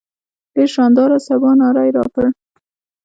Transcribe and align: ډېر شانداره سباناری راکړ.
ډېر 0.53 0.69
شانداره 0.75 1.17
سباناری 1.27 1.89
راکړ. 1.97 2.27